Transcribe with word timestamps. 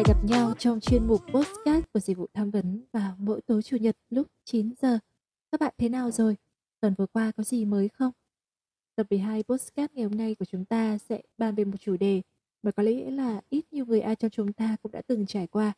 Lại 0.00 0.14
gặp 0.14 0.24
nhau 0.24 0.54
trong 0.58 0.80
chuyên 0.80 1.06
mục 1.06 1.20
podcast 1.32 1.84
của 1.92 2.00
dịch 2.00 2.16
vụ 2.16 2.26
tham 2.34 2.50
vấn 2.50 2.84
vào 2.92 3.14
mỗi 3.18 3.40
tối 3.40 3.62
chủ 3.62 3.76
nhật 3.76 3.96
lúc 4.10 4.26
9 4.44 4.70
giờ. 4.82 4.98
Các 5.52 5.60
bạn 5.60 5.74
thế 5.78 5.88
nào 5.88 6.10
rồi? 6.10 6.36
Tuần 6.80 6.94
vừa 6.98 7.06
qua 7.06 7.32
có 7.36 7.42
gì 7.42 7.64
mới 7.64 7.88
không? 7.88 8.12
Tập 8.96 9.06
12 9.10 9.42
podcast 9.42 9.92
ngày 9.94 10.04
hôm 10.04 10.16
nay 10.16 10.34
của 10.34 10.44
chúng 10.44 10.64
ta 10.64 10.98
sẽ 10.98 11.22
bàn 11.38 11.54
về 11.54 11.64
một 11.64 11.76
chủ 11.80 11.96
đề 11.96 12.22
mà 12.62 12.70
có 12.70 12.82
lẽ 12.82 13.10
là 13.10 13.40
ít 13.50 13.72
nhiều 13.72 13.86
người 13.86 14.00
ai 14.00 14.16
trong 14.16 14.30
chúng 14.30 14.52
ta 14.52 14.76
cũng 14.82 14.92
đã 14.92 15.02
từng 15.06 15.26
trải 15.26 15.46
qua. 15.46 15.72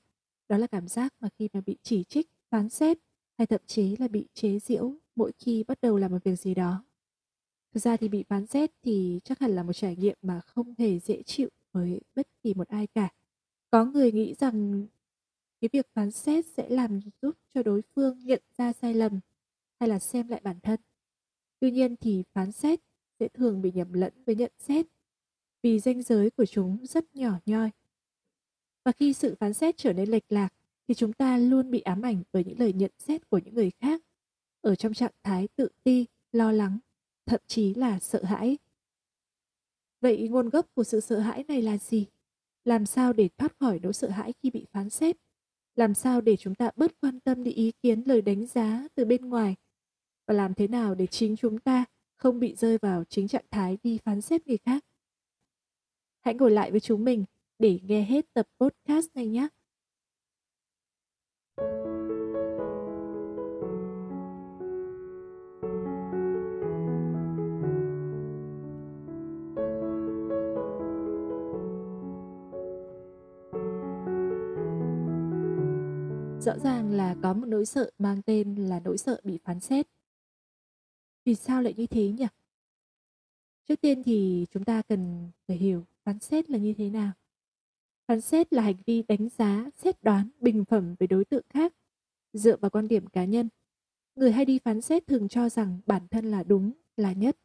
Đó 0.48 0.56
là 0.56 0.66
cảm 0.66 0.88
giác 0.88 1.14
mà 1.20 1.28
khi 1.38 1.48
mà 1.52 1.60
bị 1.60 1.76
chỉ 1.82 2.04
trích, 2.04 2.30
phán 2.50 2.68
xét 2.68 2.98
hay 3.38 3.46
thậm 3.46 3.60
chí 3.66 3.96
là 3.96 4.08
bị 4.08 4.26
chế 4.34 4.58
giễu 4.58 4.94
mỗi 5.16 5.32
khi 5.38 5.64
bắt 5.68 5.78
đầu 5.82 5.96
làm 5.96 6.10
một 6.10 6.24
việc 6.24 6.36
gì 6.36 6.54
đó. 6.54 6.84
Thực 7.74 7.80
ra 7.82 7.96
thì 7.96 8.08
bị 8.08 8.24
phán 8.28 8.46
xét 8.46 8.70
thì 8.82 9.20
chắc 9.24 9.38
hẳn 9.38 9.50
là 9.50 9.62
một 9.62 9.72
trải 9.72 9.96
nghiệm 9.96 10.16
mà 10.22 10.40
không 10.40 10.74
hề 10.78 10.98
dễ 10.98 11.22
chịu 11.22 11.48
với 11.72 12.00
bất 12.14 12.26
kỳ 12.42 12.54
một 12.54 12.68
ai 12.68 12.86
cả. 12.86 13.08
Có 13.72 13.84
người 13.84 14.12
nghĩ 14.12 14.34
rằng 14.34 14.86
cái 15.60 15.68
việc 15.72 15.86
phán 15.94 16.10
xét 16.10 16.46
sẽ 16.46 16.68
làm 16.68 17.00
giúp 17.22 17.36
cho 17.54 17.62
đối 17.62 17.82
phương 17.94 18.18
nhận 18.24 18.42
ra 18.58 18.72
sai 18.72 18.94
lầm 18.94 19.20
hay 19.80 19.88
là 19.88 19.98
xem 19.98 20.28
lại 20.28 20.40
bản 20.44 20.60
thân. 20.60 20.80
Tuy 21.60 21.70
nhiên 21.70 21.96
thì 21.96 22.22
phán 22.32 22.52
xét 22.52 22.80
sẽ 23.20 23.28
thường 23.28 23.62
bị 23.62 23.72
nhầm 23.74 23.92
lẫn 23.92 24.12
với 24.26 24.34
nhận 24.34 24.52
xét 24.58 24.86
vì 25.62 25.80
ranh 25.80 26.02
giới 26.02 26.30
của 26.30 26.46
chúng 26.46 26.86
rất 26.86 27.16
nhỏ 27.16 27.32
nhoi. 27.46 27.70
Và 28.84 28.92
khi 28.92 29.12
sự 29.12 29.34
phán 29.40 29.54
xét 29.54 29.76
trở 29.76 29.92
nên 29.92 30.08
lệch 30.08 30.32
lạc 30.32 30.54
thì 30.88 30.94
chúng 30.94 31.12
ta 31.12 31.38
luôn 31.38 31.70
bị 31.70 31.80
ám 31.80 32.02
ảnh 32.02 32.22
bởi 32.32 32.44
những 32.44 32.58
lời 32.58 32.72
nhận 32.72 32.92
xét 32.98 33.30
của 33.30 33.38
những 33.38 33.54
người 33.54 33.70
khác 33.70 34.02
ở 34.60 34.74
trong 34.74 34.94
trạng 34.94 35.14
thái 35.22 35.48
tự 35.56 35.68
ti, 35.84 36.06
lo 36.32 36.52
lắng, 36.52 36.78
thậm 37.26 37.40
chí 37.46 37.74
là 37.74 37.98
sợ 37.98 38.24
hãi. 38.24 38.58
Vậy 40.00 40.28
nguồn 40.28 40.48
gốc 40.48 40.66
của 40.74 40.84
sự 40.84 41.00
sợ 41.00 41.18
hãi 41.18 41.44
này 41.48 41.62
là 41.62 41.78
gì? 41.78 42.06
Làm 42.64 42.86
sao 42.86 43.12
để 43.12 43.28
thoát 43.38 43.58
khỏi 43.60 43.80
nỗi 43.82 43.92
sợ 43.92 44.08
hãi 44.08 44.32
khi 44.42 44.50
bị 44.50 44.66
phán 44.72 44.90
xét? 44.90 45.16
Làm 45.74 45.94
sao 45.94 46.20
để 46.20 46.36
chúng 46.36 46.54
ta 46.54 46.70
bớt 46.76 47.00
quan 47.00 47.20
tâm 47.20 47.44
đến 47.44 47.54
ý 47.54 47.72
kiến 47.82 48.02
lời 48.06 48.22
đánh 48.22 48.46
giá 48.46 48.88
từ 48.94 49.04
bên 49.04 49.28
ngoài? 49.28 49.56
Và 50.26 50.34
làm 50.34 50.54
thế 50.54 50.68
nào 50.68 50.94
để 50.94 51.06
chính 51.06 51.36
chúng 51.36 51.58
ta 51.58 51.84
không 52.16 52.40
bị 52.40 52.54
rơi 52.54 52.78
vào 52.78 53.04
chính 53.04 53.28
trạng 53.28 53.44
thái 53.50 53.78
đi 53.82 53.98
phán 54.04 54.20
xét 54.20 54.46
người 54.46 54.58
khác? 54.58 54.84
Hãy 56.20 56.34
ngồi 56.34 56.50
lại 56.50 56.70
với 56.70 56.80
chúng 56.80 57.04
mình 57.04 57.24
để 57.58 57.80
nghe 57.82 58.02
hết 58.02 58.26
tập 58.34 58.46
podcast 58.60 59.06
này 59.14 59.26
nhé. 59.26 59.48
Rõ 76.44 76.58
ràng 76.58 76.90
là 76.90 77.16
có 77.22 77.34
một 77.34 77.46
nỗi 77.46 77.66
sợ 77.66 77.90
mang 77.98 78.22
tên 78.22 78.54
là 78.54 78.80
nỗi 78.80 78.98
sợ 78.98 79.20
bị 79.24 79.38
phán 79.44 79.60
xét. 79.60 79.86
Vì 81.24 81.34
sao 81.34 81.62
lại 81.62 81.74
như 81.76 81.86
thế 81.86 82.08
nhỉ? 82.08 82.26
Trước 83.68 83.80
tiên 83.80 84.02
thì 84.02 84.46
chúng 84.50 84.64
ta 84.64 84.82
cần 84.82 85.30
phải 85.46 85.56
hiểu 85.56 85.84
phán 86.04 86.18
xét 86.18 86.50
là 86.50 86.58
như 86.58 86.74
thế 86.78 86.90
nào. 86.90 87.12
Phán 88.06 88.20
xét 88.20 88.52
là 88.52 88.62
hành 88.62 88.76
vi 88.86 89.02
đánh 89.02 89.28
giá, 89.28 89.66
xét 89.76 90.02
đoán, 90.02 90.28
bình 90.40 90.64
phẩm 90.64 90.94
về 90.98 91.06
đối 91.06 91.24
tượng 91.24 91.44
khác 91.48 91.74
dựa 92.32 92.56
vào 92.56 92.70
quan 92.70 92.88
điểm 92.88 93.06
cá 93.06 93.24
nhân. 93.24 93.48
Người 94.14 94.32
hay 94.32 94.44
đi 94.44 94.58
phán 94.58 94.80
xét 94.80 95.06
thường 95.06 95.28
cho 95.28 95.48
rằng 95.48 95.80
bản 95.86 96.08
thân 96.08 96.30
là 96.30 96.42
đúng, 96.42 96.72
là 96.96 97.12
nhất 97.12 97.36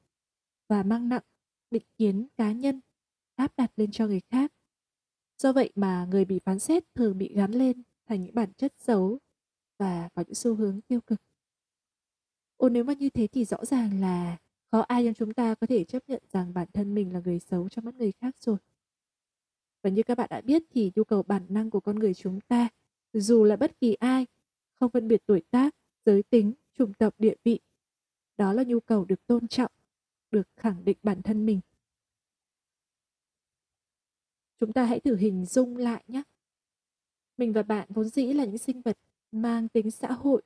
và 0.68 0.84
mang 0.84 1.10
nặng 1.10 1.24
định 1.72 1.86
kiến 1.98 2.28
cá 2.38 2.52
nhân 2.52 2.82
áp 3.36 3.54
đặt 3.58 3.72
lên 3.76 3.92
cho 3.92 4.08
người 4.08 4.22
khác. 4.30 4.54
Do 5.38 5.54
vậy 5.54 5.72
mà 5.76 6.08
người 6.12 6.26
bị 6.26 6.40
phán 6.46 6.60
xét 6.60 6.84
thường 6.96 7.18
bị 7.18 7.34
gắn 7.34 7.52
lên 7.52 7.84
thành 8.08 8.24
những 8.24 8.36
bản 8.36 8.54
chất 8.54 8.74
xấu 8.78 9.20
và 9.78 10.10
có 10.16 10.24
những 10.28 10.36
xu 10.36 10.56
hướng 10.56 10.82
tiêu 10.82 11.02
cực. 11.02 11.22
Ồ 12.58 12.70
nếu 12.70 12.84
mà 12.84 12.94
như 12.94 13.10
thế 13.10 13.28
thì 13.28 13.46
rõ 13.46 13.66
ràng 13.66 14.02
là 14.02 14.38
khó 14.72 14.80
ai 14.80 15.04
trong 15.06 15.14
chúng 15.14 15.34
ta 15.34 15.56
có 15.56 15.68
thể 15.68 15.84
chấp 15.84 16.10
nhận 16.10 16.24
rằng 16.32 16.54
bản 16.54 16.68
thân 16.74 16.96
mình 16.96 17.14
là 17.14 17.22
người 17.26 17.40
xấu 17.40 17.70
trong 17.70 17.86
mắt 17.86 17.96
người 17.96 18.12
khác 18.12 18.36
rồi. 18.40 18.58
Và 19.82 19.90
như 19.90 20.04
các 20.04 20.18
bạn 20.18 20.28
đã 20.30 20.42
biết 20.42 20.64
thì 20.70 20.92
nhu 20.96 21.04
cầu 21.04 21.24
bản 21.24 21.46
năng 21.50 21.70
của 21.70 21.80
con 21.80 21.96
người 22.00 22.14
chúng 22.14 22.40
ta, 22.42 22.70
dù 23.14 23.44
là 23.44 23.56
bất 23.56 23.80
kỳ 23.80 23.94
ai, 23.94 24.26
không 24.74 24.92
phân 24.92 25.08
biệt 25.08 25.22
tuổi 25.26 25.42
tác, 25.52 25.76
giới 26.06 26.24
tính, 26.24 26.54
chủng 26.74 26.94
tộc, 26.94 27.16
địa 27.18 27.36
vị, 27.44 27.60
đó 28.38 28.54
là 28.54 28.64
nhu 28.64 28.80
cầu 28.80 29.06
được 29.06 29.28
tôn 29.28 29.48
trọng, 29.48 29.72
được 30.32 30.48
khẳng 30.56 30.86
định 30.86 30.98
bản 31.04 31.22
thân 31.22 31.46
mình. 31.46 31.60
Chúng 34.60 34.74
ta 34.74 34.86
hãy 34.86 35.00
thử 35.00 35.16
hình 35.16 35.46
dung 35.46 35.78
lại 35.78 36.04
nhé. 36.08 36.24
Mình 37.38 37.54
và 37.54 37.64
bạn 37.64 37.88
vốn 37.90 38.06
dĩ 38.06 38.34
là 38.34 38.46
những 38.46 38.58
sinh 38.58 38.82
vật 38.82 38.98
mang 39.32 39.68
tính 39.68 39.92
xã 39.92 40.12
hội, 40.12 40.42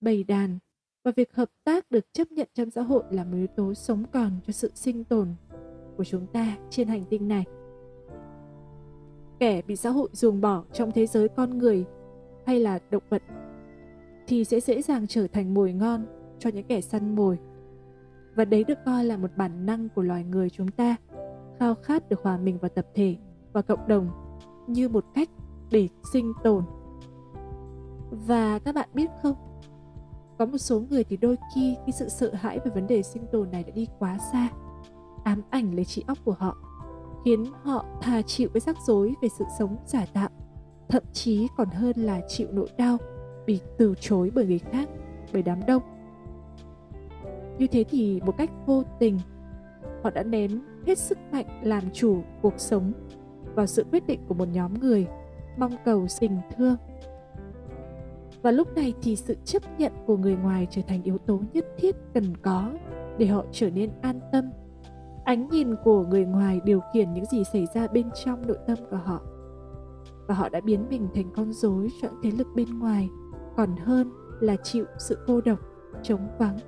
bầy 0.00 0.24
đàn 0.24 0.58
và 1.04 1.12
việc 1.16 1.34
hợp 1.34 1.48
tác 1.64 1.90
được 1.90 2.12
chấp 2.12 2.32
nhận 2.32 2.48
trong 2.54 2.70
xã 2.70 2.82
hội 2.82 3.02
là 3.10 3.24
một 3.24 3.36
yếu 3.36 3.46
tố 3.46 3.74
sống 3.74 4.04
còn 4.12 4.30
cho 4.46 4.52
sự 4.52 4.70
sinh 4.74 5.04
tồn 5.04 5.28
của 5.96 6.04
chúng 6.04 6.26
ta 6.26 6.56
trên 6.70 6.88
hành 6.88 7.04
tinh 7.10 7.28
này. 7.28 7.44
Kẻ 9.38 9.62
bị 9.62 9.76
xã 9.76 9.90
hội 9.90 10.08
ruồng 10.12 10.40
bỏ 10.40 10.64
trong 10.72 10.92
thế 10.92 11.06
giới 11.06 11.28
con 11.28 11.58
người 11.58 11.84
hay 12.46 12.60
là 12.60 12.78
động 12.90 13.02
vật 13.08 13.22
thì 14.26 14.44
sẽ 14.44 14.60
dễ 14.60 14.82
dàng 14.82 15.06
trở 15.06 15.26
thành 15.26 15.54
mồi 15.54 15.72
ngon 15.72 16.06
cho 16.38 16.50
những 16.50 16.66
kẻ 16.66 16.80
săn 16.80 17.14
mồi. 17.14 17.38
Và 18.34 18.44
đấy 18.44 18.64
được 18.64 18.78
coi 18.84 19.04
là 19.04 19.16
một 19.16 19.30
bản 19.36 19.66
năng 19.66 19.88
của 19.88 20.02
loài 20.02 20.24
người 20.24 20.50
chúng 20.50 20.70
ta, 20.70 20.96
khao 21.58 21.74
khát 21.74 22.08
được 22.08 22.20
hòa 22.22 22.38
mình 22.38 22.58
vào 22.58 22.68
tập 22.68 22.86
thể 22.94 23.16
và 23.52 23.62
cộng 23.62 23.88
đồng 23.88 24.10
như 24.66 24.88
một 24.88 25.04
cách 25.14 25.28
để 25.72 25.88
sinh 26.12 26.32
tồn. 26.42 26.64
Và 28.10 28.58
các 28.58 28.74
bạn 28.74 28.88
biết 28.94 29.10
không, 29.22 29.34
có 30.38 30.46
một 30.46 30.58
số 30.58 30.80
người 30.90 31.04
thì 31.04 31.16
đôi 31.16 31.36
khi 31.54 31.76
cái 31.86 31.92
sự 31.92 32.08
sợ 32.08 32.30
hãi 32.34 32.58
về 32.64 32.70
vấn 32.74 32.86
đề 32.86 33.02
sinh 33.02 33.26
tồn 33.32 33.50
này 33.50 33.64
đã 33.64 33.70
đi 33.74 33.86
quá 33.98 34.18
xa, 34.32 34.48
ám 35.24 35.42
ảnh 35.50 35.74
lấy 35.74 35.84
trí 35.84 36.04
óc 36.06 36.18
của 36.24 36.34
họ, 36.38 36.56
khiến 37.24 37.44
họ 37.62 37.84
thà 38.00 38.22
chịu 38.22 38.48
cái 38.54 38.60
rắc 38.60 38.76
rối 38.86 39.14
về 39.22 39.28
sự 39.38 39.44
sống 39.58 39.76
giả 39.86 40.06
tạo, 40.12 40.28
thậm 40.88 41.02
chí 41.12 41.48
còn 41.56 41.68
hơn 41.68 41.96
là 41.96 42.20
chịu 42.28 42.48
nỗi 42.52 42.68
đau 42.78 42.96
bị 43.46 43.60
từ 43.78 43.94
chối 44.00 44.30
bởi 44.34 44.46
người 44.46 44.58
khác, 44.58 44.88
bởi 45.32 45.42
đám 45.42 45.60
đông. 45.66 45.82
Như 47.58 47.66
thế 47.66 47.84
thì 47.84 48.20
một 48.26 48.34
cách 48.38 48.50
vô 48.66 48.82
tình, 48.98 49.18
họ 50.02 50.10
đã 50.10 50.22
ném 50.22 50.60
hết 50.86 50.98
sức 50.98 51.18
mạnh 51.32 51.46
làm 51.62 51.82
chủ 51.92 52.22
cuộc 52.42 52.54
sống 52.56 52.92
vào 53.54 53.66
sự 53.66 53.84
quyết 53.90 54.06
định 54.06 54.20
của 54.28 54.34
một 54.34 54.48
nhóm 54.52 54.74
người 54.80 55.06
mong 55.58 55.72
cầu 55.84 56.06
tình 56.20 56.38
thương. 56.56 56.76
Và 58.42 58.50
lúc 58.50 58.74
này 58.74 58.94
thì 59.02 59.16
sự 59.16 59.36
chấp 59.44 59.62
nhận 59.78 59.92
của 60.06 60.16
người 60.16 60.36
ngoài 60.36 60.66
trở 60.70 60.82
thành 60.88 61.02
yếu 61.02 61.18
tố 61.18 61.40
nhất 61.52 61.66
thiết 61.78 61.96
cần 62.14 62.36
có 62.42 62.72
để 63.18 63.26
họ 63.26 63.44
trở 63.52 63.70
nên 63.70 63.90
an 64.02 64.20
tâm. 64.32 64.50
Ánh 65.24 65.48
nhìn 65.48 65.74
của 65.84 66.04
người 66.04 66.24
ngoài 66.24 66.60
điều 66.64 66.80
khiển 66.92 67.14
những 67.14 67.24
gì 67.24 67.44
xảy 67.52 67.66
ra 67.74 67.86
bên 67.86 68.10
trong 68.24 68.46
nội 68.46 68.58
tâm 68.66 68.78
của 68.90 68.96
họ. 68.96 69.20
Và 70.26 70.34
họ 70.34 70.48
đã 70.48 70.60
biến 70.60 70.86
mình 70.90 71.08
thành 71.14 71.30
con 71.36 71.52
rối 71.52 71.88
cho 72.02 72.08
những 72.08 72.20
thế 72.22 72.30
lực 72.30 72.46
bên 72.54 72.78
ngoài, 72.78 73.08
còn 73.56 73.76
hơn 73.76 74.10
là 74.40 74.56
chịu 74.56 74.84
sự 74.98 75.18
cô 75.26 75.40
độc 75.40 75.58
trống 76.02 76.28
vắng. 76.38 76.58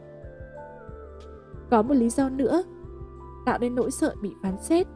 Có 1.71 1.83
một 1.83 1.95
lý 1.95 2.11
do 2.11 2.29
nữa, 2.29 2.63
tạo 3.47 3.59
nên 3.59 3.75
nỗi 3.75 3.91
sợ 3.91 4.15
bị 4.23 4.35
phán 4.43 4.59
xét 4.61 4.87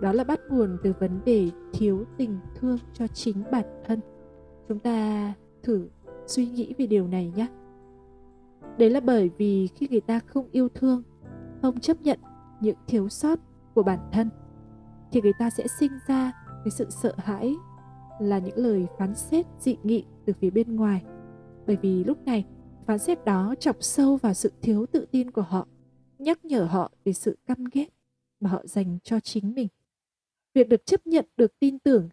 đó 0.00 0.12
là 0.12 0.24
bắt 0.24 0.40
nguồn 0.50 0.76
từ 0.82 0.92
vấn 1.00 1.20
đề 1.24 1.50
thiếu 1.72 2.04
tình 2.16 2.38
thương 2.54 2.78
cho 2.92 3.06
chính 3.06 3.42
bản 3.52 3.64
thân. 3.84 4.00
Chúng 4.68 4.78
ta 4.78 5.32
thử 5.62 5.88
suy 6.26 6.46
nghĩ 6.46 6.74
về 6.78 6.86
điều 6.86 7.08
này 7.08 7.32
nhé. 7.36 7.46
Đấy 8.78 8.90
là 8.90 9.00
bởi 9.00 9.30
vì 9.38 9.66
khi 9.66 9.88
người 9.90 10.00
ta 10.00 10.18
không 10.18 10.48
yêu 10.52 10.68
thương, 10.68 11.02
không 11.62 11.80
chấp 11.80 12.02
nhận 12.02 12.18
những 12.60 12.76
thiếu 12.86 13.08
sót 13.08 13.38
của 13.74 13.82
bản 13.82 13.98
thân, 14.12 14.30
thì 15.12 15.20
người 15.20 15.32
ta 15.38 15.50
sẽ 15.50 15.66
sinh 15.80 15.92
ra 16.08 16.32
cái 16.64 16.70
sự 16.70 16.86
sợ 16.90 17.12
hãi 17.16 17.54
là 18.20 18.38
những 18.38 18.56
lời 18.58 18.86
phán 18.98 19.14
xét 19.14 19.46
dị 19.58 19.76
nghị 19.82 20.04
từ 20.26 20.32
phía 20.32 20.50
bên 20.50 20.76
ngoài. 20.76 21.04
Bởi 21.66 21.76
vì 21.76 22.04
lúc 22.04 22.24
này, 22.24 22.44
phán 22.86 22.98
xét 22.98 23.24
đó 23.24 23.54
chọc 23.60 23.76
sâu 23.80 24.16
vào 24.16 24.34
sự 24.34 24.52
thiếu 24.62 24.86
tự 24.86 25.06
tin 25.10 25.30
của 25.30 25.42
họ, 25.42 25.66
nhắc 26.18 26.44
nhở 26.44 26.64
họ 26.64 26.90
về 27.04 27.12
sự 27.12 27.38
căm 27.46 27.64
ghét 27.72 27.88
mà 28.40 28.50
họ 28.50 28.62
dành 28.64 28.98
cho 29.04 29.20
chính 29.20 29.54
mình 29.54 29.68
việc 30.58 30.68
được 30.68 30.86
chấp 30.86 31.06
nhận, 31.06 31.24
được 31.36 31.58
tin 31.58 31.78
tưởng 31.78 32.08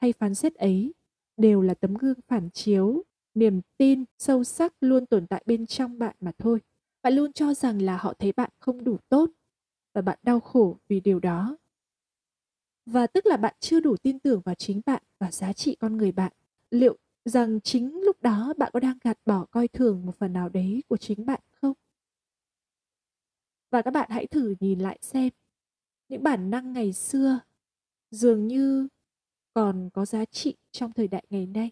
hay 0.00 0.12
phán 0.12 0.34
xét 0.34 0.54
ấy 0.54 0.94
đều 1.36 1.62
là 1.62 1.74
tấm 1.74 1.94
gương 1.94 2.20
phản 2.28 2.50
chiếu, 2.50 3.02
niềm 3.34 3.60
tin 3.76 4.04
sâu 4.18 4.44
sắc 4.44 4.74
luôn 4.80 5.06
tồn 5.06 5.26
tại 5.26 5.42
bên 5.46 5.66
trong 5.66 5.98
bạn 5.98 6.16
mà 6.20 6.32
thôi. 6.38 6.60
Bạn 7.02 7.12
luôn 7.12 7.32
cho 7.32 7.54
rằng 7.54 7.82
là 7.82 7.96
họ 7.96 8.14
thấy 8.18 8.32
bạn 8.32 8.50
không 8.58 8.84
đủ 8.84 8.96
tốt 9.08 9.30
và 9.92 10.02
bạn 10.02 10.18
đau 10.22 10.40
khổ 10.40 10.78
vì 10.88 11.00
điều 11.00 11.20
đó. 11.20 11.56
Và 12.86 13.06
tức 13.06 13.26
là 13.26 13.36
bạn 13.36 13.54
chưa 13.60 13.80
đủ 13.80 13.96
tin 13.96 14.18
tưởng 14.18 14.40
vào 14.44 14.54
chính 14.54 14.80
bạn 14.86 15.02
và 15.18 15.30
giá 15.30 15.52
trị 15.52 15.76
con 15.80 15.96
người 15.96 16.12
bạn. 16.12 16.32
Liệu 16.70 16.96
rằng 17.24 17.60
chính 17.60 18.00
lúc 18.00 18.22
đó 18.22 18.54
bạn 18.56 18.70
có 18.72 18.80
đang 18.80 18.98
gạt 19.04 19.18
bỏ 19.26 19.46
coi 19.50 19.68
thường 19.68 20.06
một 20.06 20.16
phần 20.18 20.32
nào 20.32 20.48
đấy 20.48 20.82
của 20.88 20.96
chính 20.96 21.26
bạn 21.26 21.40
không? 21.62 21.74
Và 23.70 23.82
các 23.82 23.90
bạn 23.90 24.10
hãy 24.10 24.26
thử 24.26 24.54
nhìn 24.60 24.78
lại 24.78 24.98
xem, 25.02 25.30
những 26.08 26.22
bản 26.22 26.50
năng 26.50 26.72
ngày 26.72 26.92
xưa 26.92 27.40
dường 28.10 28.46
như 28.46 28.88
còn 29.54 29.90
có 29.92 30.04
giá 30.04 30.24
trị 30.24 30.54
trong 30.70 30.92
thời 30.92 31.08
đại 31.08 31.24
ngày 31.30 31.46
nay. 31.46 31.70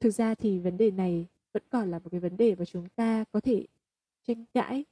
Thực 0.00 0.10
ra 0.10 0.34
thì 0.34 0.58
vấn 0.58 0.76
đề 0.76 0.90
này 0.90 1.26
vẫn 1.52 1.62
còn 1.70 1.90
là 1.90 1.98
một 1.98 2.08
cái 2.10 2.20
vấn 2.20 2.36
đề 2.36 2.54
mà 2.54 2.64
chúng 2.64 2.88
ta 2.88 3.24
có 3.32 3.40
thể 3.40 3.66
tranh 4.26 4.44
cãi. 4.54 4.84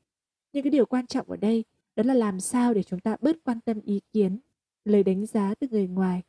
Nhưng 0.52 0.62
cái 0.62 0.70
điều 0.70 0.86
quan 0.86 1.06
trọng 1.06 1.30
ở 1.30 1.36
đây 1.36 1.64
đó 1.96 2.02
là 2.06 2.14
làm 2.14 2.40
sao 2.40 2.74
để 2.74 2.82
chúng 2.82 3.00
ta 3.00 3.16
bớt 3.20 3.36
quan 3.44 3.60
tâm 3.60 3.80
ý 3.80 4.00
kiến 4.12 4.38
lời 4.84 5.02
đánh 5.02 5.26
giá 5.26 5.54
từ 5.54 5.68
người 5.70 5.88
ngoài. 5.88 6.22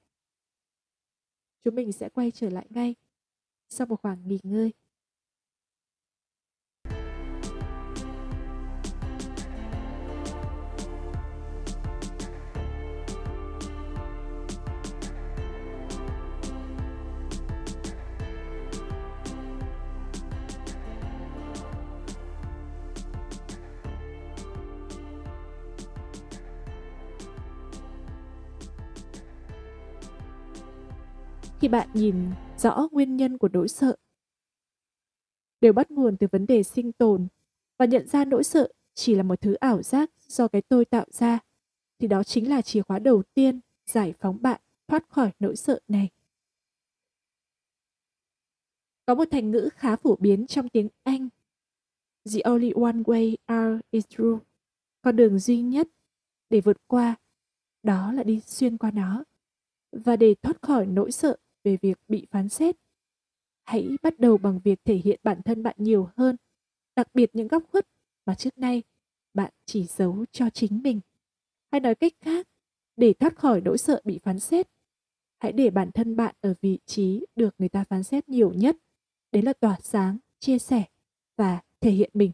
Chúng 1.63 1.75
mình 1.75 1.91
sẽ 1.91 2.09
quay 2.09 2.31
trở 2.31 2.49
lại 2.49 2.67
ngay 2.69 2.95
sau 3.69 3.87
một 3.87 4.01
khoảng 4.01 4.27
nghỉ 4.27 4.39
ngơi. 4.43 4.73
Khi 31.59 31.67
bạn 31.67 31.89
nhìn 31.93 32.15
rõ 32.57 32.87
nguyên 32.91 33.17
nhân 33.17 33.37
của 33.37 33.49
nỗi 33.53 33.67
sợ 33.67 33.95
đều 35.61 35.73
bắt 35.73 35.91
nguồn 35.91 36.17
từ 36.17 36.27
vấn 36.31 36.45
đề 36.45 36.63
sinh 36.63 36.91
tồn 36.91 37.27
và 37.77 37.85
nhận 37.85 38.07
ra 38.07 38.25
nỗi 38.25 38.43
sợ 38.43 38.67
chỉ 38.93 39.15
là 39.15 39.23
một 39.23 39.41
thứ 39.41 39.53
ảo 39.53 39.81
giác 39.81 40.11
do 40.27 40.47
cái 40.47 40.61
tôi 40.61 40.85
tạo 40.85 41.05
ra, 41.11 41.39
thì 41.99 42.07
đó 42.07 42.23
chính 42.23 42.49
là 42.49 42.61
chìa 42.61 42.81
khóa 42.81 42.99
đầu 42.99 43.23
tiên 43.33 43.59
giải 43.85 44.13
phóng 44.19 44.41
bạn 44.41 44.61
thoát 44.87 45.09
khỏi 45.09 45.31
nỗi 45.39 45.55
sợ 45.55 45.79
này 45.87 46.09
có 49.07 49.15
một 49.15 49.25
thành 49.31 49.51
ngữ 49.51 49.69
khá 49.75 49.95
phổ 49.95 50.15
biến 50.15 50.47
trong 50.47 50.69
tiếng 50.69 50.89
Anh. 51.03 51.29
The 52.33 52.39
only 52.43 52.71
one 52.71 52.91
way 52.91 53.35
out 53.53 53.81
is 53.91 54.05
through. 54.09 54.43
Con 55.01 55.15
đường 55.15 55.39
duy 55.39 55.61
nhất 55.61 55.87
để 56.49 56.61
vượt 56.61 56.77
qua 56.87 57.15
đó 57.83 58.11
là 58.11 58.23
đi 58.23 58.41
xuyên 58.45 58.77
qua 58.77 58.91
nó. 58.91 59.23
Và 59.91 60.15
để 60.15 60.35
thoát 60.41 60.61
khỏi 60.61 60.85
nỗi 60.85 61.11
sợ 61.11 61.37
về 61.63 61.77
việc 61.81 61.99
bị 62.07 62.27
phán 62.31 62.49
xét. 62.49 62.75
Hãy 63.63 63.89
bắt 64.01 64.19
đầu 64.19 64.37
bằng 64.37 64.59
việc 64.63 64.79
thể 64.85 64.95
hiện 64.95 65.19
bản 65.23 65.41
thân 65.41 65.63
bạn 65.63 65.75
nhiều 65.79 66.09
hơn, 66.15 66.35
đặc 66.95 67.07
biệt 67.13 67.29
những 67.33 67.47
góc 67.47 67.63
khuất 67.71 67.87
mà 68.25 68.35
trước 68.35 68.57
nay 68.57 68.83
bạn 69.33 69.51
chỉ 69.65 69.85
giấu 69.85 70.25
cho 70.31 70.49
chính 70.49 70.83
mình. 70.83 70.99
Hay 71.71 71.81
nói 71.81 71.95
cách 71.95 72.13
khác, 72.21 72.47
để 72.95 73.13
thoát 73.13 73.35
khỏi 73.35 73.61
nỗi 73.61 73.77
sợ 73.77 74.01
bị 74.03 74.19
phán 74.23 74.39
xét, 74.39 74.67
hãy 75.37 75.51
để 75.51 75.69
bản 75.69 75.91
thân 75.91 76.15
bạn 76.15 76.35
ở 76.41 76.53
vị 76.61 76.79
trí 76.85 77.25
được 77.35 77.55
người 77.57 77.69
ta 77.69 77.83
phán 77.83 78.03
xét 78.03 78.29
nhiều 78.29 78.53
nhất. 78.53 78.77
Đấy 79.31 79.43
là 79.43 79.53
tỏa 79.53 79.77
sáng, 79.81 80.17
chia 80.39 80.59
sẻ 80.59 80.83
và 81.35 81.61
thể 81.81 81.91
hiện 81.91 82.09
mình. 82.13 82.31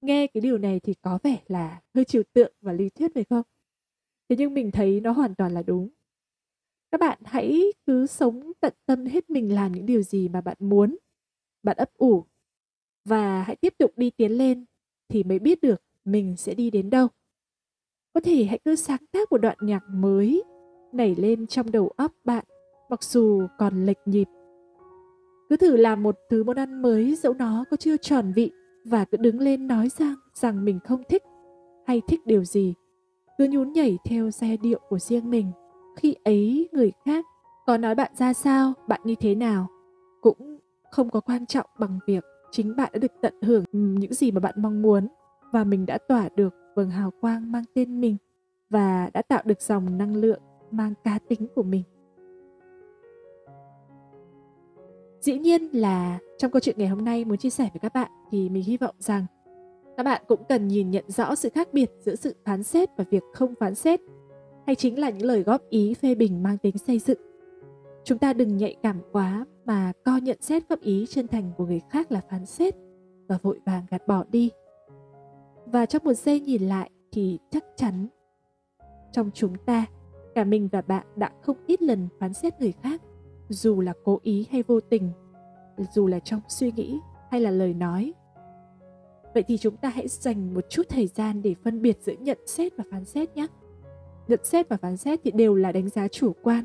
Nghe 0.00 0.26
cái 0.26 0.40
điều 0.40 0.58
này 0.58 0.80
thì 0.80 0.94
có 0.94 1.18
vẻ 1.22 1.42
là 1.46 1.82
hơi 1.94 2.04
trừu 2.04 2.22
tượng 2.32 2.52
và 2.60 2.72
lý 2.72 2.88
thuyết 2.88 3.14
phải 3.14 3.24
không? 3.24 3.42
Thế 4.28 4.36
nhưng 4.36 4.54
mình 4.54 4.70
thấy 4.70 5.00
nó 5.00 5.12
hoàn 5.12 5.34
toàn 5.34 5.52
là 5.52 5.62
đúng 5.62 5.88
các 6.94 7.00
bạn 7.00 7.18
hãy 7.24 7.72
cứ 7.86 8.06
sống 8.06 8.52
tận 8.60 8.72
tâm 8.86 9.06
hết 9.06 9.30
mình 9.30 9.54
làm 9.54 9.72
những 9.72 9.86
điều 9.86 10.02
gì 10.02 10.28
mà 10.28 10.40
bạn 10.40 10.56
muốn. 10.60 10.96
Bạn 11.62 11.76
ấp 11.76 11.94
ủ 11.94 12.24
và 13.04 13.42
hãy 13.42 13.56
tiếp 13.56 13.74
tục 13.78 13.92
đi 13.96 14.10
tiến 14.10 14.32
lên 14.32 14.64
thì 15.08 15.24
mới 15.24 15.38
biết 15.38 15.62
được 15.62 15.82
mình 16.04 16.36
sẽ 16.36 16.54
đi 16.54 16.70
đến 16.70 16.90
đâu. 16.90 17.08
Có 18.12 18.20
thể 18.20 18.44
hãy 18.44 18.58
cứ 18.64 18.76
sáng 18.76 19.06
tác 19.12 19.32
một 19.32 19.38
đoạn 19.38 19.56
nhạc 19.60 19.82
mới 19.90 20.42
nảy 20.92 21.14
lên 21.14 21.46
trong 21.46 21.70
đầu 21.70 21.92
óc 21.96 22.12
bạn, 22.24 22.44
mặc 22.90 23.02
dù 23.02 23.46
còn 23.58 23.86
lệch 23.86 24.00
nhịp. 24.06 24.28
Cứ 25.48 25.56
thử 25.56 25.76
làm 25.76 26.02
một 26.02 26.16
thứ 26.30 26.44
món 26.44 26.56
ăn 26.56 26.82
mới 26.82 27.14
dẫu 27.14 27.34
nó 27.34 27.64
có 27.70 27.76
chưa 27.76 27.96
tròn 27.96 28.32
vị 28.36 28.50
và 28.84 29.04
cứ 29.04 29.16
đứng 29.16 29.40
lên 29.40 29.66
nói 29.66 29.88
rằng 29.88 30.14
rằng 30.34 30.64
mình 30.64 30.78
không 30.84 31.02
thích 31.08 31.22
hay 31.86 32.02
thích 32.08 32.20
điều 32.26 32.44
gì. 32.44 32.74
Cứ 33.38 33.46
nhún 33.50 33.72
nhảy 33.72 33.98
theo 34.04 34.30
giai 34.30 34.56
điệu 34.56 34.80
của 34.88 34.98
riêng 34.98 35.30
mình 35.30 35.52
khi 35.96 36.14
ấy 36.24 36.68
người 36.72 36.92
khác 37.04 37.24
có 37.66 37.76
nói 37.76 37.94
bạn 37.94 38.12
ra 38.14 38.32
sao, 38.32 38.72
bạn 38.88 39.00
như 39.04 39.14
thế 39.20 39.34
nào, 39.34 39.66
cũng 40.20 40.58
không 40.90 41.10
có 41.10 41.20
quan 41.20 41.46
trọng 41.46 41.66
bằng 41.78 41.98
việc 42.06 42.24
chính 42.50 42.76
bạn 42.76 42.90
đã 42.92 42.98
được 42.98 43.12
tận 43.22 43.34
hưởng 43.42 43.64
những 43.72 44.14
gì 44.14 44.30
mà 44.30 44.40
bạn 44.40 44.54
mong 44.56 44.82
muốn 44.82 45.08
và 45.52 45.64
mình 45.64 45.86
đã 45.86 45.98
tỏa 45.98 46.28
được 46.36 46.54
vầng 46.74 46.90
hào 46.90 47.10
quang 47.20 47.52
mang 47.52 47.64
tên 47.74 48.00
mình 48.00 48.16
và 48.70 49.10
đã 49.12 49.22
tạo 49.22 49.42
được 49.44 49.62
dòng 49.62 49.98
năng 49.98 50.16
lượng 50.16 50.40
mang 50.70 50.94
cá 51.04 51.18
tính 51.28 51.46
của 51.54 51.62
mình. 51.62 51.82
Dĩ 55.20 55.38
nhiên 55.38 55.62
là 55.72 56.18
trong 56.38 56.50
câu 56.50 56.60
chuyện 56.60 56.78
ngày 56.78 56.88
hôm 56.88 57.04
nay 57.04 57.24
muốn 57.24 57.38
chia 57.38 57.50
sẻ 57.50 57.68
với 57.72 57.80
các 57.80 57.94
bạn 57.94 58.10
thì 58.30 58.48
mình 58.48 58.64
hy 58.64 58.76
vọng 58.76 58.94
rằng 58.98 59.26
các 59.96 60.02
bạn 60.02 60.22
cũng 60.28 60.44
cần 60.48 60.68
nhìn 60.68 60.90
nhận 60.90 61.04
rõ 61.10 61.34
sự 61.34 61.48
khác 61.54 61.68
biệt 61.72 61.90
giữa 62.00 62.14
sự 62.14 62.34
phán 62.44 62.62
xét 62.62 62.88
và 62.96 63.04
việc 63.10 63.22
không 63.32 63.54
phán 63.60 63.74
xét 63.74 64.00
hay 64.66 64.76
chính 64.76 64.98
là 64.98 65.10
những 65.10 65.26
lời 65.26 65.42
góp 65.42 65.62
ý 65.68 65.94
phê 65.94 66.14
bình 66.14 66.42
mang 66.42 66.58
tính 66.58 66.78
xây 66.78 66.98
dựng. 66.98 67.18
Chúng 68.04 68.18
ta 68.18 68.32
đừng 68.32 68.56
nhạy 68.56 68.76
cảm 68.82 69.00
quá 69.12 69.46
mà 69.64 69.92
coi 70.04 70.20
nhận 70.20 70.38
xét 70.40 70.68
góp 70.68 70.80
ý 70.80 71.06
chân 71.08 71.28
thành 71.28 71.52
của 71.56 71.66
người 71.66 71.80
khác 71.90 72.12
là 72.12 72.20
phán 72.30 72.46
xét 72.46 72.74
và 73.28 73.38
vội 73.42 73.60
vàng 73.66 73.86
gạt 73.90 74.06
bỏ 74.06 74.24
đi. 74.30 74.50
Và 75.66 75.86
trong 75.86 76.04
một 76.04 76.14
giây 76.14 76.40
nhìn 76.40 76.62
lại 76.62 76.90
thì 77.12 77.38
chắc 77.50 77.64
chắn 77.76 78.06
trong 79.12 79.30
chúng 79.34 79.54
ta, 79.66 79.86
cả 80.34 80.44
mình 80.44 80.68
và 80.72 80.82
bạn 80.82 81.06
đã 81.16 81.30
không 81.42 81.56
ít 81.66 81.82
lần 81.82 82.08
phán 82.18 82.34
xét 82.34 82.60
người 82.60 82.72
khác, 82.82 83.02
dù 83.48 83.80
là 83.80 83.92
cố 84.04 84.20
ý 84.22 84.46
hay 84.50 84.62
vô 84.62 84.80
tình, 84.80 85.10
dù 85.92 86.06
là 86.06 86.18
trong 86.18 86.40
suy 86.48 86.72
nghĩ 86.72 86.98
hay 87.30 87.40
là 87.40 87.50
lời 87.50 87.74
nói. 87.74 88.12
Vậy 89.34 89.42
thì 89.42 89.58
chúng 89.58 89.76
ta 89.76 89.88
hãy 89.88 90.08
dành 90.08 90.54
một 90.54 90.64
chút 90.68 90.82
thời 90.88 91.06
gian 91.06 91.42
để 91.42 91.54
phân 91.64 91.82
biệt 91.82 91.98
giữa 92.00 92.14
nhận 92.20 92.38
xét 92.46 92.76
và 92.76 92.84
phán 92.90 93.04
xét 93.04 93.36
nhé 93.36 93.46
nhận 94.28 94.40
xét 94.44 94.68
và 94.68 94.76
phán 94.76 94.96
xét 94.96 95.20
thì 95.24 95.30
đều 95.30 95.54
là 95.54 95.72
đánh 95.72 95.88
giá 95.88 96.08
chủ 96.08 96.32
quan. 96.42 96.64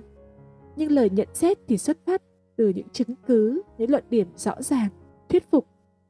Nhưng 0.75 0.91
lời 0.91 1.09
nhận 1.09 1.27
xét 1.33 1.57
thì 1.67 1.77
xuất 1.77 1.97
phát 2.05 2.21
từ 2.55 2.69
những 2.69 2.89
chứng 2.89 3.15
cứ, 3.27 3.61
những 3.77 3.91
luận 3.91 4.03
điểm 4.09 4.27
rõ 4.35 4.61
ràng, 4.61 4.89
thuyết 5.29 5.51
phục, 5.51 5.65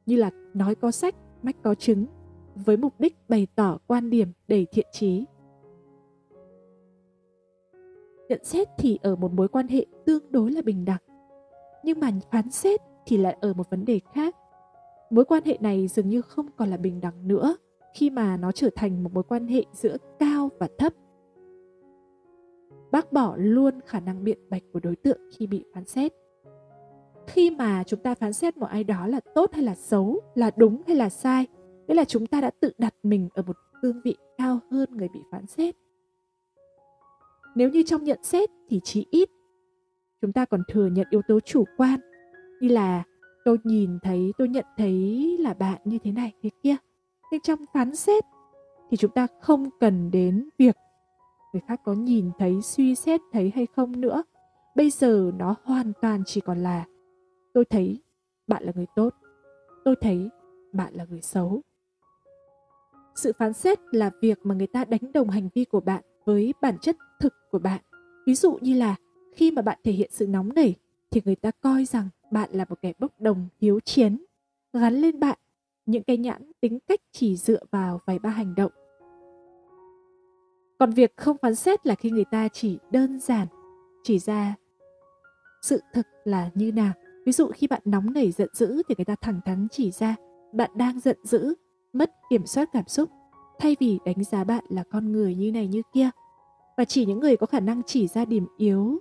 như 0.06 0.16
là 0.16 0.30
nói 0.54 0.74
có 0.74 0.90
sách, 0.90 1.14
mách 1.42 1.56
có 1.62 1.74
chứng, 1.74 2.06
với 2.54 2.76
mục 2.76 2.94
đích 2.98 3.16
bày 3.28 3.46
tỏ 3.54 3.78
quan 3.86 4.10
điểm 4.10 4.28
đầy 4.48 4.66
thiện 4.72 4.86
trí. 4.92 5.24
Nhận 8.28 8.44
xét 8.44 8.68
thì 8.78 8.98
ở 9.02 9.16
một 9.16 9.32
mối 9.32 9.48
quan 9.48 9.68
hệ 9.68 9.86
tương 10.06 10.32
đối 10.32 10.50
là 10.52 10.62
bình 10.62 10.84
đẳng, 10.84 11.00
nhưng 11.84 12.00
mà 12.00 12.10
phán 12.30 12.50
xét 12.50 12.80
thì 13.06 13.16
lại 13.16 13.36
ở 13.40 13.52
một 13.52 13.70
vấn 13.70 13.84
đề 13.84 14.00
khác. 14.14 14.36
Mối 15.10 15.24
quan 15.24 15.44
hệ 15.44 15.58
này 15.60 15.88
dường 15.88 16.08
như 16.08 16.22
không 16.22 16.46
còn 16.56 16.68
là 16.68 16.76
bình 16.76 17.00
đẳng 17.00 17.28
nữa 17.28 17.56
khi 17.94 18.10
mà 18.10 18.36
nó 18.36 18.52
trở 18.52 18.70
thành 18.76 19.02
một 19.02 19.12
mối 19.12 19.24
quan 19.24 19.46
hệ 19.46 19.64
giữa 19.72 19.96
cao 20.18 20.50
và 20.58 20.68
thấp 20.78 20.92
bác 22.92 23.12
bỏ 23.12 23.34
luôn 23.38 23.80
khả 23.86 24.00
năng 24.00 24.24
biện 24.24 24.38
bạch 24.50 24.62
của 24.72 24.80
đối 24.80 24.96
tượng 24.96 25.18
khi 25.38 25.46
bị 25.46 25.64
phán 25.74 25.84
xét. 25.84 26.12
Khi 27.26 27.50
mà 27.50 27.82
chúng 27.86 28.02
ta 28.02 28.14
phán 28.14 28.32
xét 28.32 28.56
một 28.56 28.66
ai 28.66 28.84
đó 28.84 29.06
là 29.06 29.20
tốt 29.34 29.50
hay 29.52 29.62
là 29.62 29.74
xấu, 29.74 30.20
là 30.34 30.50
đúng 30.56 30.82
hay 30.86 30.96
là 30.96 31.08
sai, 31.08 31.46
nghĩa 31.88 31.94
là 31.94 32.04
chúng 32.04 32.26
ta 32.26 32.40
đã 32.40 32.50
tự 32.60 32.72
đặt 32.78 32.94
mình 33.02 33.28
ở 33.34 33.42
một 33.42 33.56
cương 33.82 34.00
vị 34.04 34.16
cao 34.38 34.58
hơn 34.70 34.96
người 34.96 35.08
bị 35.08 35.20
phán 35.30 35.46
xét. 35.46 35.74
Nếu 37.54 37.70
như 37.70 37.82
trong 37.82 38.04
nhận 38.04 38.18
xét 38.22 38.50
thì 38.68 38.80
chỉ 38.84 39.06
ít, 39.10 39.28
chúng 40.22 40.32
ta 40.32 40.44
còn 40.44 40.62
thừa 40.68 40.86
nhận 40.86 41.06
yếu 41.10 41.22
tố 41.28 41.40
chủ 41.40 41.64
quan, 41.76 42.00
như 42.60 42.68
là 42.68 43.02
tôi 43.44 43.58
nhìn 43.64 43.98
thấy, 44.02 44.32
tôi 44.38 44.48
nhận 44.48 44.64
thấy 44.76 45.36
là 45.40 45.54
bạn 45.54 45.80
như 45.84 45.98
thế 46.04 46.12
này, 46.12 46.32
thế 46.42 46.50
kia. 46.62 46.76
Nhưng 47.32 47.40
trong 47.40 47.58
phán 47.74 47.94
xét 47.94 48.24
thì 48.90 48.96
chúng 48.96 49.10
ta 49.10 49.26
không 49.40 49.68
cần 49.80 50.10
đến 50.10 50.48
việc 50.58 50.76
người 51.52 51.62
khác 51.68 51.80
có 51.84 51.92
nhìn 51.92 52.30
thấy 52.38 52.62
suy 52.62 52.94
xét 52.94 53.20
thấy 53.32 53.52
hay 53.54 53.66
không 53.76 54.00
nữa 54.00 54.22
bây 54.76 54.90
giờ 54.90 55.32
nó 55.38 55.54
hoàn 55.64 55.92
toàn 56.02 56.22
chỉ 56.26 56.40
còn 56.40 56.58
là 56.58 56.84
tôi 57.54 57.64
thấy 57.64 58.02
bạn 58.46 58.62
là 58.64 58.72
người 58.74 58.86
tốt 58.96 59.14
tôi 59.84 59.94
thấy 60.00 60.28
bạn 60.72 60.94
là 60.94 61.06
người 61.10 61.20
xấu 61.20 61.62
Sự 63.14 63.32
phán 63.38 63.52
xét 63.52 63.78
là 63.90 64.10
việc 64.20 64.38
mà 64.42 64.54
người 64.54 64.66
ta 64.66 64.84
đánh 64.84 65.12
đồng 65.14 65.30
hành 65.30 65.48
vi 65.54 65.64
của 65.64 65.80
bạn 65.80 66.04
với 66.24 66.54
bản 66.60 66.78
chất 66.78 66.96
thực 67.20 67.32
của 67.50 67.58
bạn. 67.58 67.80
Ví 68.26 68.34
dụ 68.34 68.58
như 68.60 68.74
là 68.74 68.96
khi 69.34 69.50
mà 69.50 69.62
bạn 69.62 69.78
thể 69.84 69.92
hiện 69.92 70.10
sự 70.12 70.26
nóng 70.26 70.48
nảy 70.54 70.74
thì 71.10 71.22
người 71.24 71.36
ta 71.36 71.50
coi 71.50 71.84
rằng 71.84 72.08
bạn 72.30 72.50
là 72.52 72.64
một 72.68 72.76
kẻ 72.82 72.92
bốc 72.98 73.20
đồng 73.20 73.48
hiếu 73.60 73.80
chiến, 73.80 74.24
gắn 74.72 74.94
lên 74.94 75.20
bạn 75.20 75.38
những 75.86 76.02
cái 76.02 76.16
nhãn 76.16 76.52
tính 76.60 76.78
cách 76.88 77.00
chỉ 77.12 77.36
dựa 77.36 77.62
vào 77.70 78.00
vài 78.06 78.18
ba 78.18 78.30
hành 78.30 78.54
động. 78.54 78.72
Còn 80.80 80.90
việc 80.90 81.16
không 81.16 81.36
phán 81.42 81.54
xét 81.54 81.86
là 81.86 81.94
khi 81.94 82.10
người 82.10 82.24
ta 82.24 82.48
chỉ 82.48 82.78
đơn 82.90 83.20
giản 83.20 83.46
chỉ 84.02 84.18
ra 84.18 84.54
sự 85.62 85.80
thực 85.94 86.06
là 86.24 86.50
như 86.54 86.72
nào. 86.72 86.92
Ví 87.26 87.32
dụ 87.32 87.50
khi 87.54 87.66
bạn 87.66 87.82
nóng 87.84 88.12
nảy 88.12 88.32
giận 88.32 88.48
dữ 88.52 88.82
thì 88.88 88.94
người 88.98 89.04
ta 89.04 89.14
thẳng 89.20 89.40
thắn 89.44 89.66
chỉ 89.70 89.90
ra 89.90 90.16
bạn 90.52 90.70
đang 90.74 91.00
giận 91.00 91.18
dữ, 91.22 91.54
mất 91.92 92.10
kiểm 92.30 92.46
soát 92.46 92.68
cảm 92.72 92.84
xúc, 92.88 93.10
thay 93.58 93.76
vì 93.80 93.98
đánh 94.04 94.24
giá 94.24 94.44
bạn 94.44 94.64
là 94.68 94.84
con 94.90 95.12
người 95.12 95.34
như 95.34 95.52
này 95.52 95.68
như 95.68 95.82
kia. 95.94 96.10
Và 96.76 96.84
chỉ 96.84 97.06
những 97.06 97.20
người 97.20 97.36
có 97.36 97.46
khả 97.46 97.60
năng 97.60 97.82
chỉ 97.86 98.08
ra 98.08 98.24
điểm 98.24 98.46
yếu 98.56 98.98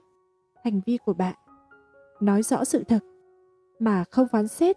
hành 0.63 0.81
vi 0.85 0.97
của 1.05 1.13
bạn, 1.13 1.35
nói 2.21 2.43
rõ 2.43 2.65
sự 2.65 2.83
thật 2.83 3.03
mà 3.79 4.03
không 4.11 4.27
phán 4.31 4.47
xét 4.47 4.75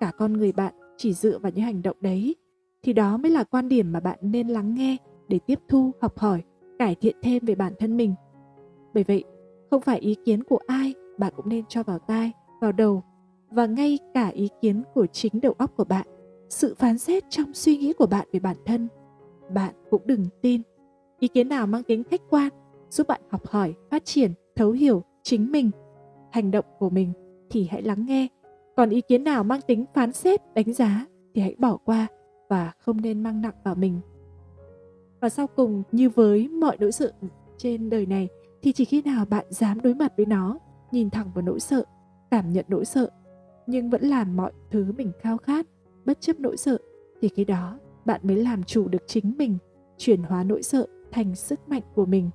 cả 0.00 0.12
con 0.18 0.32
người 0.32 0.52
bạn 0.52 0.74
chỉ 0.96 1.14
dựa 1.14 1.38
vào 1.38 1.52
những 1.54 1.64
hành 1.64 1.82
động 1.82 1.96
đấy 2.00 2.36
thì 2.82 2.92
đó 2.92 3.16
mới 3.16 3.30
là 3.30 3.44
quan 3.44 3.68
điểm 3.68 3.92
mà 3.92 4.00
bạn 4.00 4.18
nên 4.22 4.48
lắng 4.48 4.74
nghe 4.74 4.96
để 5.32 5.38
tiếp 5.46 5.58
thu, 5.68 5.92
học 6.00 6.18
hỏi, 6.18 6.42
cải 6.78 6.94
thiện 6.94 7.16
thêm 7.22 7.44
về 7.44 7.54
bản 7.54 7.72
thân 7.78 7.96
mình. 7.96 8.14
Bởi 8.94 9.04
vậy, 9.04 9.24
không 9.70 9.80
phải 9.82 9.98
ý 9.98 10.16
kiến 10.24 10.44
của 10.44 10.58
ai 10.66 10.94
bạn 11.18 11.32
cũng 11.36 11.48
nên 11.48 11.64
cho 11.68 11.82
vào 11.82 11.98
tai, 11.98 12.32
vào 12.60 12.72
đầu 12.72 13.02
và 13.50 13.66
ngay 13.66 13.98
cả 14.14 14.28
ý 14.28 14.48
kiến 14.60 14.82
của 14.94 15.06
chính 15.06 15.40
đầu 15.42 15.54
óc 15.58 15.76
của 15.76 15.84
bạn, 15.84 16.06
sự 16.48 16.74
phán 16.78 16.98
xét 16.98 17.24
trong 17.30 17.54
suy 17.54 17.76
nghĩ 17.76 17.92
của 17.92 18.06
bạn 18.06 18.28
về 18.32 18.40
bản 18.40 18.56
thân, 18.66 18.88
bạn 19.54 19.74
cũng 19.90 20.02
đừng 20.04 20.26
tin. 20.42 20.62
Ý 21.18 21.28
kiến 21.28 21.48
nào 21.48 21.66
mang 21.66 21.82
tính 21.82 22.04
khách 22.04 22.22
quan 22.30 22.48
giúp 22.90 23.06
bạn 23.08 23.20
học 23.30 23.46
hỏi, 23.46 23.74
phát 23.90 24.04
triển, 24.04 24.32
thấu 24.56 24.70
hiểu 24.70 25.02
chính 25.22 25.52
mình, 25.52 25.70
hành 26.30 26.50
động 26.50 26.64
của 26.78 26.90
mình 26.90 27.12
thì 27.50 27.68
hãy 27.70 27.82
lắng 27.82 28.06
nghe. 28.06 28.28
Còn 28.76 28.90
ý 28.90 29.00
kiến 29.00 29.24
nào 29.24 29.44
mang 29.44 29.60
tính 29.66 29.84
phán 29.94 30.12
xét, 30.12 30.40
đánh 30.54 30.72
giá 30.72 31.06
thì 31.34 31.42
hãy 31.42 31.54
bỏ 31.58 31.76
qua 31.76 32.06
và 32.48 32.72
không 32.78 33.00
nên 33.00 33.22
mang 33.22 33.40
nặng 33.40 33.54
vào 33.64 33.74
mình. 33.74 34.00
Và 35.22 35.28
sau 35.28 35.46
cùng, 35.46 35.82
như 35.92 36.08
với 36.08 36.48
mọi 36.48 36.76
nỗi 36.80 36.92
sợ 36.92 37.12
trên 37.58 37.90
đời 37.90 38.06
này, 38.06 38.28
thì 38.62 38.72
chỉ 38.72 38.84
khi 38.84 39.02
nào 39.02 39.24
bạn 39.24 39.46
dám 39.48 39.80
đối 39.80 39.94
mặt 39.94 40.12
với 40.16 40.26
nó, 40.26 40.58
nhìn 40.92 41.10
thẳng 41.10 41.30
vào 41.34 41.42
nỗi 41.42 41.60
sợ, 41.60 41.84
cảm 42.30 42.50
nhận 42.50 42.64
nỗi 42.68 42.84
sợ, 42.84 43.08
nhưng 43.66 43.90
vẫn 43.90 44.02
làm 44.02 44.36
mọi 44.36 44.52
thứ 44.70 44.92
mình 44.96 45.12
khao 45.20 45.36
khát, 45.36 45.66
bất 46.04 46.20
chấp 46.20 46.40
nỗi 46.40 46.56
sợ, 46.56 46.78
thì 47.20 47.28
khi 47.28 47.44
đó 47.44 47.78
bạn 48.04 48.20
mới 48.24 48.36
làm 48.36 48.62
chủ 48.62 48.88
được 48.88 49.02
chính 49.06 49.34
mình, 49.38 49.58
chuyển 49.98 50.22
hóa 50.22 50.44
nỗi 50.44 50.62
sợ 50.62 50.86
thành 51.12 51.34
sức 51.34 51.68
mạnh 51.68 51.82
của 51.94 52.06
mình. 52.06 52.30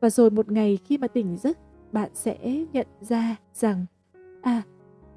Và 0.00 0.10
rồi 0.10 0.30
một 0.30 0.52
ngày 0.52 0.78
khi 0.84 0.98
mà 0.98 1.08
tỉnh 1.08 1.36
giấc, 1.36 1.58
bạn 1.92 2.10
sẽ 2.14 2.64
nhận 2.72 2.86
ra 3.00 3.36
rằng 3.54 3.86
à, 4.42 4.62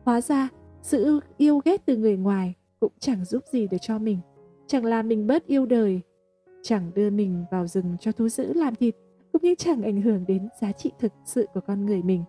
hóa 0.04 0.22
ra 0.22 0.50
sự 0.82 1.20
yêu 1.38 1.62
ghét 1.66 1.86
từ 1.86 1.98
người 1.98 2.18
ngoài 2.18 2.54
cũng 2.80 2.92
chẳng 3.00 3.26
giúp 3.26 3.44
gì 3.52 3.68
được 3.68 3.78
cho 3.82 4.00
mình, 4.00 4.20
chẳng 4.68 4.86
làm 4.86 5.08
mình 5.08 5.28
bớt 5.28 5.48
yêu 5.48 5.66
đời, 5.66 6.02
chẳng 6.68 6.92
đưa 6.96 7.10
mình 7.10 7.46
vào 7.52 7.68
rừng 7.68 7.98
cho 8.00 8.12
thú 8.12 8.30
dữ 8.30 8.54
làm 8.54 8.76
thịt, 8.76 8.96
cũng 9.32 9.42
như 9.42 9.56
chẳng 9.56 9.84
ảnh 9.84 10.02
hưởng 10.02 10.26
đến 10.28 10.48
giá 10.62 10.72
trị 10.72 10.92
thực 11.00 11.12
sự 11.26 11.46
của 11.54 11.62
con 11.68 11.86
người 11.86 12.02
mình. 12.04 12.24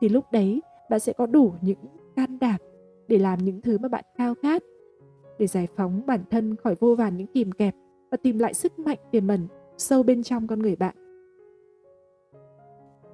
Thì 0.00 0.08
lúc 0.08 0.24
đấy 0.32 0.62
bạn 0.90 1.00
sẽ 1.00 1.12
có 1.12 1.26
đủ 1.26 1.52
những 1.62 1.78
can 2.16 2.38
đảm 2.38 2.60
để 3.08 3.18
làm 3.18 3.38
những 3.38 3.60
thứ 3.60 3.78
mà 3.78 3.88
bạn 3.88 4.04
khao 4.18 4.34
khát, 4.42 4.62
để 5.38 5.46
giải 5.46 5.68
phóng 5.76 6.06
bản 6.06 6.24
thân 6.30 6.56
khỏi 6.56 6.74
vô 6.80 6.94
vàn 6.94 7.16
những 7.16 7.26
kìm 7.26 7.52
kẹp 7.52 7.74
và 8.10 8.16
tìm 8.16 8.38
lại 8.38 8.54
sức 8.54 8.78
mạnh 8.78 8.98
tiềm 9.10 9.28
ẩn 9.28 9.48
sâu 9.76 10.02
bên 10.02 10.22
trong 10.22 10.46
con 10.46 10.58
người 10.58 10.76
bạn. 10.76 10.96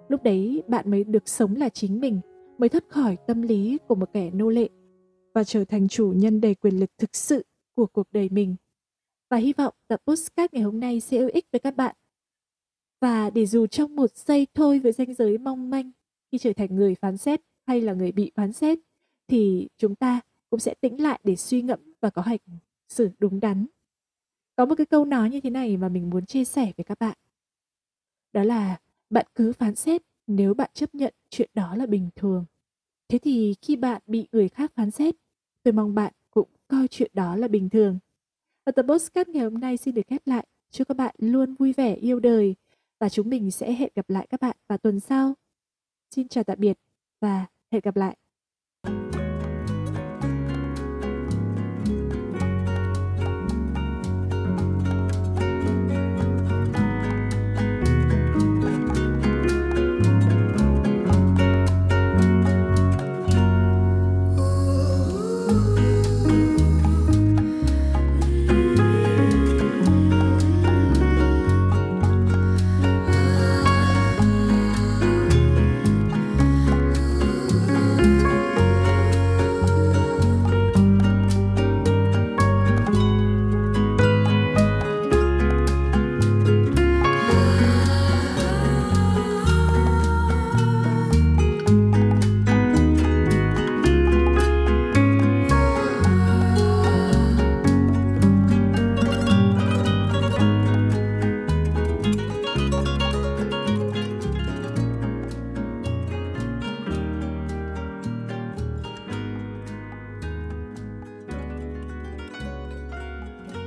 Lúc 0.09 0.23
đấy 0.23 0.63
bạn 0.69 0.91
mới 0.91 1.05
được 1.05 1.29
sống 1.29 1.55
là 1.57 1.69
chính 1.69 2.01
mình, 2.01 2.21
mới 2.59 2.69
thoát 2.69 2.85
khỏi 2.89 3.17
tâm 3.27 3.43
lý 3.43 3.79
của 3.89 3.95
một 3.95 4.13
kẻ 4.13 4.31
nô 4.31 4.49
lệ 4.49 4.69
và 5.35 5.45
trở 5.45 5.65
thành 5.65 5.89
chủ 5.89 6.13
nhân 6.17 6.41
đầy 6.41 6.55
quyền 6.55 6.81
lực 6.81 6.91
thực 6.99 7.17
sự 7.17 7.45
của 7.75 7.87
cuộc 7.87 8.07
đời 8.13 8.29
mình. 8.33 8.57
Và 9.28 9.37
hy 9.37 9.52
vọng 9.52 9.75
tập 9.88 10.02
postcard 10.06 10.54
ngày 10.54 10.62
hôm 10.62 10.80
nay 10.80 11.00
sẽ 11.00 11.18
hữu 11.18 11.30
ích 11.32 11.47
với 11.52 11.61
các 11.61 11.76
bạn. 11.76 11.97
Và 13.00 13.30
để 13.30 13.47
dù 13.47 13.66
trong 13.66 13.97
một 13.97 14.16
giây 14.16 14.47
thôi 14.54 14.78
với 14.78 14.92
danh 14.92 15.14
giới 15.14 15.38
mong 15.38 15.70
manh 15.70 15.90
khi 16.32 16.38
trở 16.38 16.52
thành 16.52 16.76
người 16.76 16.94
phán 16.94 17.16
xét 17.16 17.40
hay 17.66 17.80
là 17.80 17.92
người 17.92 18.12
bị 18.12 18.32
phán 18.35 18.52
xét 18.52 18.78
thì 19.28 19.68
chúng 19.76 19.94
ta 19.94 20.20
cũng 20.50 20.61
sẽ 20.61 20.75
tĩnh 20.75 21.02
lại 21.02 21.20
để 21.25 21.37
suy 21.37 21.62
ngẫm 21.62 21.80
và 22.00 22.11
có 22.11 22.23
hành 22.23 22.38
xử 22.88 23.11
đúng 23.18 23.40
đắn. 23.40 23.66
Có 24.56 24.66
một 24.66 24.75
cái 24.75 24.87
câu 24.87 25.04
nói 25.04 25.30
như 25.30 25.40
thế 25.40 25.50
này 25.50 25.76
mà 25.76 25.88
mình 25.88 26.11
muốn 26.11 26.26
chia 26.26 26.44
sẻ 26.44 26.73
với 26.76 26.85
các 26.85 26.99
bạn. 26.99 27.18
Đó 28.32 28.42
là 28.42 28.80
bạn 29.11 29.26
cứ 29.35 29.52
phán 29.52 29.75
xét 29.75 30.02
nếu 30.26 30.54
bạn 30.54 30.70
chấp 30.75 30.94
nhận 30.94 31.14
chuyện 31.30 31.50
đó 31.54 31.76
là 31.76 31.87
bình 31.87 32.08
thường. 32.16 32.44
Thế 33.08 33.18
thì 33.18 33.54
khi 33.62 33.76
bạn 33.76 34.02
bị 34.06 34.28
người 34.32 34.49
khác 34.49 34.73
phán 34.75 34.90
xét, 34.90 35.14
tôi 35.62 35.73
mong 35.73 35.94
bạn 35.94 36.12
cũng 36.30 36.49
coi 36.68 36.88
chuyện 36.88 37.11
đó 37.14 37.37
là 37.37 37.49
bình 37.49 37.68
thường. 37.70 37.99
Và 38.69 38.73
tập 38.73 38.87
podcast 38.89 39.29
ngày 39.29 39.45
hôm 39.45 39.55
nay 39.55 39.77
xin 39.77 39.95
được 39.95 40.03
khép 40.07 40.23
lại. 40.27 40.47
Chúc 40.71 40.89
các 40.89 40.97
bạn 40.97 41.15
luôn 41.19 41.55
vui 41.55 41.73
vẻ, 41.73 41.95
yêu 41.95 42.21
đời 42.21 42.55
và 42.99 43.09
chúng 43.09 43.31
mình 43.31 43.51
sẽ 43.51 43.73
hẹn 43.73 43.91
gặp 43.95 44.11
lại 44.11 44.27
các 44.31 44.41
bạn 44.41 44.57
vào 44.69 44.79
tuần 44.79 45.01
sau. 45.01 45.35
Xin 46.11 46.29
chào 46.29 46.45
tạm 46.45 46.59
biệt 46.61 46.79
và 47.21 47.47
hẹn 47.73 47.83
gặp 47.85 47.97
lại. 47.97 48.17